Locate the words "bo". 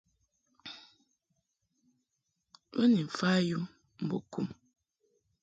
2.75-2.83